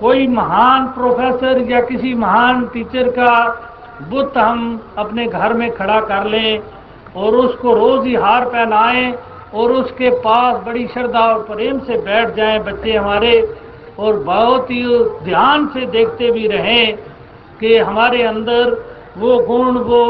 कोई 0.00 0.26
महान 0.26 0.86
प्रोफेसर 0.86 1.60
या 1.70 1.80
किसी 1.80 2.12
महान 2.14 2.66
टीचर 2.72 3.08
का 3.10 3.34
बुत 4.10 4.36
हम 4.36 4.58
अपने 4.98 5.26
घर 5.26 5.52
में 5.52 5.70
खड़ा 5.70 6.00
कर 6.00 6.26
लें 6.26 6.58
और 7.16 7.36
उसको 7.36 7.74
रोज 7.74 8.06
ही 8.06 8.14
हार 8.14 8.44
पहनाएँ 8.44 9.12
और 9.54 9.72
उसके 9.72 10.10
पास 10.20 10.62
बड़ी 10.66 10.86
श्रद्धा 10.86 11.20
और 11.20 11.42
प्रेम 11.42 11.78
से 11.80 11.98
बैठ 11.98 12.34
जाएँ 12.34 12.58
बच्चे 12.58 12.92
हमारे 12.92 13.32
और 13.98 14.18
बहुत 14.18 14.70
ही 14.70 14.82
ध्यान 15.24 15.66
से 15.66 15.86
देखते 15.86 16.30
भी 16.30 16.46
रहें 16.46 16.96
कि 17.60 17.76
हमारे 17.78 18.22
अंदर 18.22 18.70
वो 19.18 19.38
गुण, 19.38 19.78
वो 19.78 20.04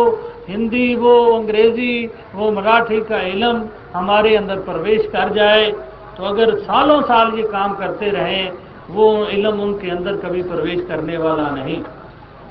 हिंदी, 0.48 0.94
वो 0.94 1.14
अंग्रेज़ी, 1.32 2.10
वो 2.34 2.50
मराठी 2.52 3.00
का 3.00 3.20
इलम 3.22 3.62
हमारे 3.94 4.36
अंदर 4.36 4.58
प्रवेश 4.60 5.06
कर 5.12 5.32
जाए। 5.34 5.70
तो 6.16 6.24
अगर 6.24 6.54
सालों 6.58 7.00
साल 7.02 7.34
ये 7.34 7.42
काम 7.42 7.74
करते 7.74 8.10
रहें 8.10 8.65
वो 8.90 9.06
इलम 9.26 9.60
उनके 9.60 9.90
अंदर 9.90 10.16
कभी 10.18 10.42
प्रवेश 10.42 10.84
करने 10.88 11.16
वाला 11.18 11.48
नहीं। 11.50 11.82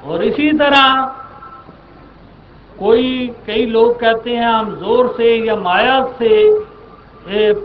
और 0.05 0.23
इसी 0.23 0.51
तरह 0.53 1.11
कोई, 2.79 3.27
कई 3.47 3.65
लोग 3.65 3.99
कहते 3.99 4.31
हैं, 4.31 4.47
हम 4.47 4.75
ज़ोर 4.75 5.13
से 5.17 5.35
या 5.37 5.55
माया 5.57 6.01
से 6.19 6.33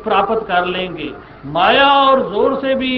प्राप्त 0.04 0.46
कर 0.48 0.66
लेंगे। 0.66 1.10
माया 1.46 1.86
और 1.86 2.20
ज़ोर 2.30 2.54
से 2.60 2.74
भी 2.74 2.94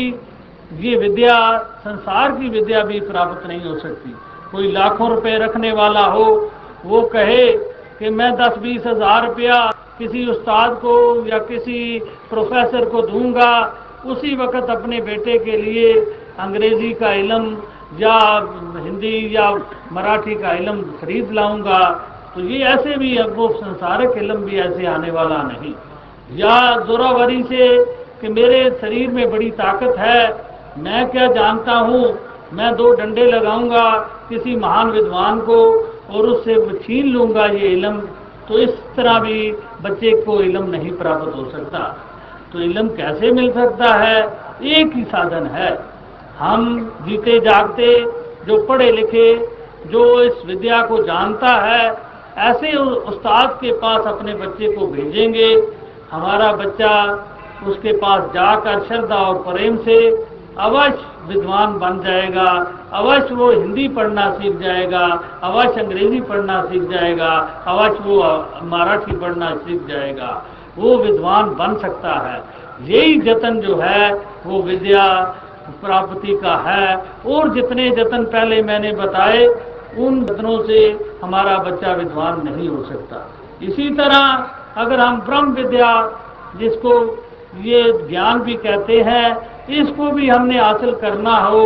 ये 0.81 0.97
विद्या, 0.97 1.37
संसार 1.81 2.33
की 2.33 2.49
विद्या 2.49 2.83
भी 2.83 3.01
प्राप्त 3.03 3.47
नहीं 3.49 3.65
हो 3.65 3.79
सकती। 3.79 4.15
कोई 4.53 4.71
लाखों 4.73 5.09
रुपए 5.11 5.37
रखने 5.39 5.73
वाला 5.73 6.05
हो, 6.07 6.51
वो 6.85 7.03
कहे 7.09 7.47
कि 7.99 8.11
मैं 8.11 8.33
दस 8.37 8.59
बीस 8.59 8.87
हज़ार 8.87 9.27
रुपया 9.27 9.65
किसी 9.99 10.27
उस्ताद 10.27 10.75
को 10.75 10.95
या 11.27 11.39
किसी 11.41 11.99
प्रोफेसर 12.31 12.85
को 12.85 13.03
दूँगा 13.03 13.53
उसी 14.07 14.35
वक्त 14.37 14.71
अपने 14.71 15.01
बेटे 15.03 15.39
के 15.39 15.57
लिए 15.57 15.93
अंग्रेज़ी 16.41 16.93
का 16.95 17.13
इलम 17.15 17.45
या 17.99 18.19
हिंदी 18.77 19.15
या 19.37 19.51
मराठी 19.93 20.35
का 20.35 20.53
इलम 20.53 20.81
खरीद 21.01 21.33
लाऊँगा 21.33 21.79
तो 22.35 22.41
ये 22.43 22.59
ऐसे 22.67 22.97
भी 22.99 23.17
अब 23.17 23.35
वो 23.37 23.49
संसारक 23.55 24.17
इलम 24.19 24.45
भी 24.45 24.59
ऐसे 24.61 24.87
आने 24.87 25.11
वाला 25.11 25.43
नहीं। 25.43 25.73
या 26.39 26.55
जोरावरी 26.87 27.43
से 27.43 27.67
कि 28.21 28.29
मेरे 28.31 28.59
शरीर 28.81 29.11
में 29.11 29.31
बड़ी 29.31 29.51
ताकत 29.53 29.99
है, 29.99 30.21
मैं 30.79 31.09
क्या 31.11 31.27
जानता 31.33 31.75
हूँ, 31.79 32.05
मैं 32.53 32.75
दो 32.77 32.93
डंडे 32.95 33.25
लगाऊँगा 33.27 33.85
किसी 34.29 34.57
महान 34.57 34.91
विद्वान 34.91 35.41
को 35.41 35.59
और 36.11 36.27
उससे 36.27 36.55
छीन 36.79 37.09
लूँगा 37.09 37.47
ये 37.49 37.69
इलम 37.69 38.01
तो 38.49 38.59
इस 38.59 38.71
तरह 38.97 39.19
भी 39.21 39.53
बच्चे 39.83 40.11
को 40.25 40.41
इलम 40.43 40.71
नहीं 40.71 40.93
प्राप्त 40.93 41.37
हो 41.37 41.45
सकता। 41.51 41.81
तो 42.53 42.61
इलम 42.61 42.89
कैसे 42.89 43.33
मिल 43.33 43.53
सकता 43.53 43.95
है? 43.95 44.23
एक 44.63 44.93
ही 44.97 45.05
साधन 45.05 45.47
है। 45.47 45.79
हम 46.39 46.93
जीते 47.03 47.41
जागते, 47.41 48.05
जो 48.47 48.67
पढ़े 48.67 48.93
लिखे, 48.93 49.49
जो 49.87 50.23
इस 50.23 50.33
विद्या 50.47 50.83
को 50.83 51.03
जानता 51.03 51.49
है, 51.49 51.97
ऐसे 52.39 52.77
उस्ताद 52.77 53.51
के 53.51 53.73
पास 53.73 54.05
अपने 54.07 54.35
बच्चे 54.35 54.73
को 54.73 54.87
भेजेंगे। 54.87 55.69
हमारा 56.13 56.53
बच्चा 56.53 57.25
उसके 57.67 57.93
पास 57.93 58.23
जाकर 58.35 58.81
श्रद्धा 58.81 59.17
और 59.17 59.35
प्रेम 59.35 59.77
से 59.77 60.27
अवश्य 60.59 60.99
विद्वान 61.29 61.79
बन 61.79 62.01
जाएगा। 62.01 62.73
अवश्य 62.93 63.35
वो 63.35 63.51
हिंदी 63.51 63.89
पढ़ना 63.89 64.33
सीख 64.33 64.57
जाएगा। 64.57 65.23
अवश्य 65.43 65.81
अंग्रेज़ी 65.81 66.21
पढ़ना 66.21 66.63
सीख 66.63 66.83
जाएगा। 66.83 67.65
अवश्य 67.67 67.99
वो 68.05 68.47
मराठी 68.63 69.17
पढ़ना 69.17 69.55
सीख 69.55 69.87
जाएगा। 69.87 70.45
वो 70.79 70.97
विद्वान 70.99 71.55
बन 71.55 71.77
सकता 71.79 72.13
है। 72.21 72.41
यही 72.89 73.19
जतन 73.21 73.61
जो 73.61 73.77
है, 73.77 74.13
वो 74.47 74.63
विद्या 74.63 75.05
प्राप्ति 75.83 76.37
का 76.37 76.55
है। 76.67 76.97
और 77.27 77.49
जितने 77.49 77.91
जतन 77.91 78.25
पहले 78.25 78.63
मैंने 78.63 78.93
बताए, 78.93 79.47
उन 79.99 80.25
जतनों 80.25 80.63
से 80.63 80.79
हमारा 81.23 81.57
बच्चा 81.59 81.93
विद्वान 81.93 82.43
नहीं 82.45 82.69
हो 82.69 82.83
सकता। 82.85 83.29
इसी 83.63 83.89
तरह 83.91 84.47
अगर 84.77 85.01
हम 85.01 85.21
ब्रह्म 85.21 85.53
विद्या, 85.53 85.91
जिसको 86.57 86.93
ये 87.63 87.83
ज्ञान 88.09 88.39
भी 88.39 88.55
कहते 88.57 89.01
हैं, 89.01 89.27
इसको 89.73 90.11
भी 90.11 90.29
हमने 90.29 90.59
हासिल 90.59 90.95
करना 90.95 91.37
हो 91.39 91.65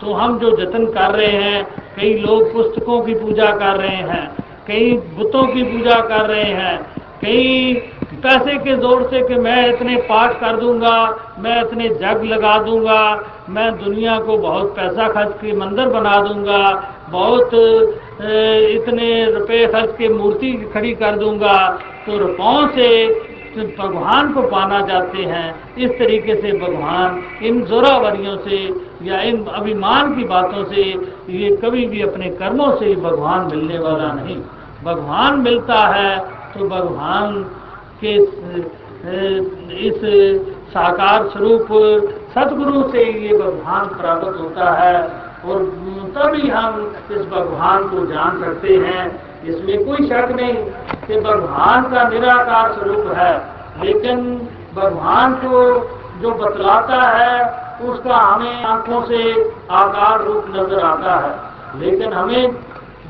तो 0.00 0.12
हम 0.12 0.38
जो 0.38 0.50
जतन 0.56 0.84
कर 0.86 1.10
रहे 1.10 1.26
हैं, 1.26 1.64
कई 1.96 2.12
लोग 2.18 2.52
पुस्तकों 2.52 3.00
की 3.00 3.14
पूजा 3.14 3.50
कर 3.52 3.76
रहे 3.76 3.96
हैं, 4.08 4.24
कई 4.66 4.92
बुतों 5.16 5.46
की 5.46 5.62
पूजा 5.62 5.98
कर 6.02 6.26
रहे 6.26 6.50
हैं, 6.52 6.78
कई 7.22 7.74
पैसे 8.22 8.56
के 8.58 8.76
ज़ोर 8.78 9.02
से 9.10 9.20
कि 9.28 9.34
मैं 9.36 9.68
इतने 9.68 9.96
पाठ 10.08 10.38
कर 10.40 10.56
दूँगा, 10.56 10.96
मैं 11.38 11.60
इतने 11.60 11.88
जग 11.96 12.22
लगा 12.24 12.56
दूँगा, 12.62 13.00
मैं 13.50 13.70
दुनिया 13.78 14.18
को 14.20 14.36
बहुत 14.38 14.74
पैसा 14.76 15.08
खर्च 15.08 15.34
के 15.40 15.56
मंदिर 15.56 15.88
बना 15.90 16.20
दूँगा, 16.22 16.62
बहुत 17.10 17.54
इतने 18.72 19.08
रुपए 19.32 19.66
खर्च 19.66 19.94
के 19.98 20.08
मूर्ति 20.10 20.52
खड़ी 20.74 20.94
कर 20.96 21.16
दूँगा 21.18 21.56
तो 22.06 22.18
रुपयों 22.18 22.66
से 22.68 22.88
भगवान 23.78 24.32
को 24.32 24.42
पाना 24.50 24.80
जाते 24.86 25.22
हैं। 25.24 25.76
इस 25.78 25.90
तरीके 25.98 26.34
से 26.36 26.52
भगवान 26.58 27.22
इन 27.46 27.60
जोरावरियों 27.64 28.36
से 28.38 28.58
या 29.02 29.20
इन 29.22 29.44
अभिमान 29.46 30.14
की 30.16 30.24
बातों 30.26 30.64
से, 30.64 30.82
ये 31.30 31.50
कभी 31.56 31.86
भी 31.86 32.02
अपने 32.02 32.30
कर्मों 32.38 32.70
से 32.76 32.94
भगवान 32.98 33.46
मिलने 33.46 33.78
वाला 33.78 34.12
नहीं। 34.14 34.36
भगवान 34.84 35.40
मिलता 35.40 35.80
है 35.88 36.18
तो 36.54 36.68
भगवान 36.68 37.44
के 38.04 38.16
इस 39.86 40.00
साकार 40.70 41.28
स्वरूप 41.28 41.68
सदगुरु 42.34 42.82
से 42.90 43.04
ये 43.04 43.36
भगवान 43.38 43.86
प्राप्त 44.00 44.40
होता 44.40 44.70
है 44.72 44.94
और 45.44 45.64
तभी 46.14 46.48
हम 46.48 46.96
इस 47.10 47.26
भगवान 47.26 47.88
को 47.88 48.04
जान 48.06 48.40
सकते 48.40 48.76
हैं। 48.76 49.04
इसमें 49.44 49.84
कोई 49.84 50.06
शक 50.08 50.28
नहीं 50.30 50.54
कि 51.06 51.20
भगवान 51.20 51.82
का 51.82 52.08
निराकार 52.08 52.72
स्वरूप 52.72 53.12
है। 53.12 53.34
लेकिन 53.84 54.18
भगवान 54.74 55.34
को 55.34 55.62
जो 56.22 56.30
बतलाता 56.30 57.00
है, 57.08 57.62
उसका 57.88 58.16
हमें 58.16 58.64
आँखों 58.64 59.02
से 59.04 59.32
आकार 59.70 60.24
रूप 60.24 60.44
नज़र 60.50 60.80
आता 60.80 61.16
है। 61.16 61.80
लेकिन 61.80 62.12
हमें 62.12 62.56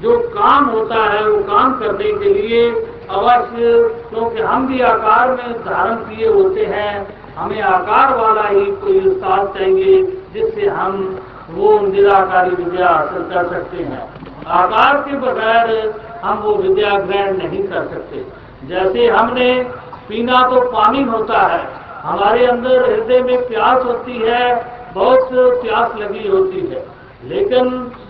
जो 0.00 0.18
काम 0.28 0.64
होता 0.64 1.04
है, 1.04 1.28
वो 1.28 1.42
काम 1.44 1.72
करने 1.80 2.12
के 2.12 2.32
लिए 2.34 2.70
अवश्य, 3.10 3.88
क्योंकि 4.10 4.42
हम 4.42 4.66
भी 4.66 4.80
आकार 4.80 5.30
में 5.30 5.52
धारण 5.52 5.94
किए 5.94 6.28
होते 6.28 6.64
हैं, 6.64 7.06
हमें 7.36 7.60
आकार 7.62 8.16
वाला 8.16 8.42
ही 8.42 8.64
कोई 8.66 9.00
उस्ताद 9.00 9.48
चाहिए, 9.48 10.02
जिससे 10.34 10.66
हम 10.66 11.20
वो 11.50 11.78
निराकारी 11.80 12.50
विद्या 12.50 12.88
हासिल 12.88 13.22
कर 13.22 13.48
सकते 13.48 13.76
हैं। 13.76 14.10
आकार 14.46 14.96
के 14.96 15.16
बगैर 15.16 15.94
हम 16.24 16.38
वो 16.38 16.54
विद्या 16.54 16.98
ग्रहण 16.98 17.36
नहीं 17.36 17.62
कर 17.62 17.88
सकते। 17.88 18.24
जैसे 18.66 19.06
हमने 19.06 19.70
पीना 20.08 20.42
तो 20.42 20.60
पानी 20.60 21.02
होता 21.02 21.38
है, 21.38 21.66
हमारे 22.02 22.46
अंदर 22.46 22.92
हृदय 22.92 23.22
में 23.22 23.48
प्यास 23.48 23.84
होती 23.84 24.18
है, 24.18 24.72
बहुत 24.94 25.28
प्यास 25.32 25.96
लगी 25.98 26.28
होती 26.28 26.60
है। 26.60 26.86
लेकिन 27.24 27.68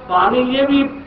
पानी 0.09 0.39
ये 0.39 0.67
भी 0.67 0.99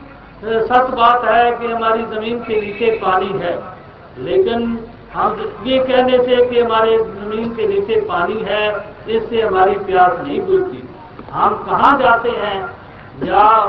सच 0.44 0.90
बात 0.90 1.24
है 1.24 1.50
कि 1.52 1.66
हमारी 1.66 2.02
ज़मीन 2.02 2.38
के 2.38 2.60
नीचे 2.60 2.90
पानी 2.90 3.26
है। 3.26 3.75
लेकिन 4.18 4.86
हम 5.14 5.54
ये 5.64 5.78
कहने 5.78 6.18
से 6.18 6.46
कि 6.46 6.60
हमारे 6.60 6.98
ज़मीन 6.98 7.54
के 7.54 7.66
नीचे 7.66 8.00
पानी 8.00 8.44
है, 8.46 8.94
इससे 9.08 9.42
हमारी 9.42 9.72
प्यास 9.72 10.20
नहीं 10.26 10.40
बुझती। 10.40 10.88
हम 11.32 11.54
कहाँ 11.54 11.98
जाते 11.98 12.30
हैं? 12.30 12.62
या 13.24 13.62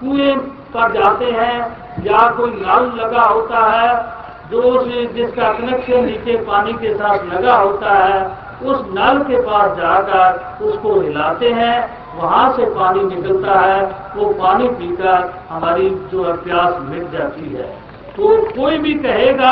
कुएँ 0.00 0.36
पर 0.74 0.92
जाते 0.92 1.24
हैं, 1.24 1.60
या 2.04 2.30
कोई 2.30 2.50
नल 2.50 3.00
लगा 3.00 3.22
होता 3.22 3.58
है, 3.58 4.18
जो 4.50 4.84
जिसका 5.06 5.52
कनेक्शन 5.52 6.04
नीचे 6.04 6.36
पानी 6.36 6.72
के 6.72 6.94
साथ 6.94 7.34
लगा 7.34 7.56
होता 7.56 7.94
है, 7.94 8.48
उस 8.62 8.76
नल 8.86 9.18
के 9.18 9.40
पास 9.42 9.76
जाकर 9.76 10.64
उसको 10.64 11.00
हिलाते 11.00 11.50
हैं, 11.50 11.98
वहाँ 12.16 12.52
से 12.52 12.64
पानी 12.64 13.02
निकलता 13.02 13.60
है, 13.60 13.82
वो 14.16 14.32
पानी 14.32 14.68
पीकर 14.68 15.44
हमारी 15.48 15.90
जो 15.90 16.32
प्यास 16.32 16.76
मिट 16.80 17.10
जाती 17.10 17.52
है। 17.52 17.87
तो 18.18 18.36
कोई 18.52 18.78
भी 18.78 18.94
कहेगा 18.94 19.50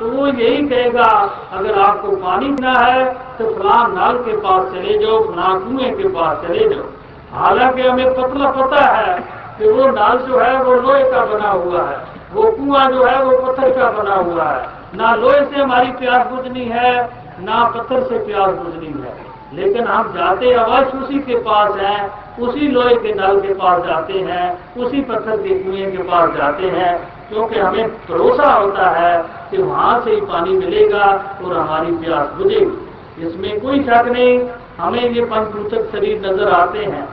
तो 0.00 0.08
वो 0.08 0.26
यही 0.26 0.68
कहेगा, 0.68 1.04
अगर 1.52 1.78
आपको 1.78 2.08
पानी 2.16 2.48
पीना 2.48 2.72
है 2.72 3.04
तो 3.38 3.44
फलां 3.54 3.94
नाल 3.94 4.16
के 4.18 4.36
पास 4.36 4.72
चले 4.72 4.98
जाओ, 4.98 5.20
फलां 5.24 5.58
कुएँ 5.60 5.90
के 5.90 6.08
पास 6.08 6.46
चले 6.46 6.68
जाओ। 6.68 6.84
हालाँकि 7.32 7.82
हमें 7.82 8.14
पतला 8.14 8.50
पता 8.50 8.84
है 8.84 9.14
कि 9.58 9.68
वो 9.68 9.86
नाल 9.86 10.18
जो 10.18 10.38
है, 10.38 10.62
वो 10.62 10.74
लोहे 10.74 11.04
का 11.04 11.24
बना 11.24 11.50
हुआ 11.50 11.82
है। 11.82 11.96
वो 12.32 12.50
कुआँ 12.50 12.90
जो 12.90 13.04
है, 13.04 13.24
वो 13.24 13.38
पत्थर 13.38 13.70
का 13.70 13.90
बना 13.90 14.14
हुआ 14.14 14.44
है। 14.44 14.66
ना 14.94 15.14
लोहे 15.14 15.44
से 15.44 15.62
हमारी 15.62 15.92
प्यास 15.92 16.26
बुझनी 16.26 16.64
है, 16.64 17.10
ना 17.40 17.64
पत्थर 17.64 18.02
से 18.02 18.18
प्यास 18.18 18.50
बुझनी 18.50 18.86
है। 18.86 19.14
लेकिन 19.54 19.84
हम 19.84 20.12
जाते 20.12 20.52
अवश्य 20.52 20.98
उसी 20.98 21.18
के 21.18 21.36
पास 21.36 21.76
हैं, 21.76 22.10
उसी 22.38 22.68
लोहे 22.68 22.94
के 22.94 23.12
नल 23.12 23.40
के 23.40 23.54
पास 23.54 23.82
जाते 23.84 24.12
हैं, 24.12 24.74
उसी 24.76 25.00
पत्थर 25.00 25.36
के 25.36 25.54
कुएँ 25.54 25.90
के 25.90 25.98
पास 25.98 26.30
जाते 26.36 26.66
हैं 26.66 27.19
क्योंकि 27.30 27.58
हमें 27.58 27.88
भरोसा 28.08 28.52
होता 28.52 28.90
है 28.90 29.16
कि 29.50 29.62
वहाँ 29.62 30.00
से 30.04 30.10
ही 30.10 30.20
पानी 30.22 30.56
मिलेगा 30.56 31.06
और 31.44 31.56
हमारी 31.56 31.92
प्यास 31.96 32.28
बुझेगी। 32.38 33.26
इसमें 33.26 33.60
कोई 33.60 33.80
शक 33.80 34.08
नहीं, 34.08 34.38
हमें 34.78 35.10
ये 35.10 35.24
पंचभूतक 35.24 35.90
शरीर 35.92 36.20
नज़र 36.20 36.52
आते 36.52 36.84
हैं। 36.84 37.08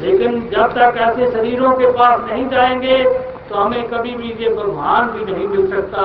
लेकिन 0.00 0.40
जब 0.50 0.72
तक 0.72 0.96
ऐसे 1.00 1.30
शरीरों 1.32 1.72
के 1.72 1.90
पास 1.92 2.20
नहीं 2.22 2.48
जाएँगे 2.48 3.02
तो 3.48 3.54
हमें 3.56 3.88
कभी 3.88 4.14
भी 4.16 4.28
ये 4.40 4.48
भगवान 4.50 5.08
भी 5.08 5.32
नहीं 5.32 5.46
मिल 5.48 5.66
सकता 5.70 6.02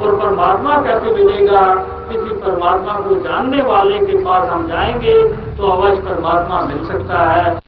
और 0.00 0.16
परमात्मा 0.16 0.76
कैसे 0.82 1.14
मिलेगा? 1.14 1.62
किसी 2.08 2.36
परमात्मा 2.40 2.98
को 3.00 3.14
जानने 3.20 3.62
वाले 3.64 3.98
के 3.98 4.24
पास 4.24 4.48
हम 4.50 4.66
जाएँगे 4.68 5.22
तो 5.56 5.70
अवश्य 5.72 6.00
परमात्मा 6.02 6.60
मिल 6.64 6.84
सकता 6.86 7.22
है। 7.30 7.63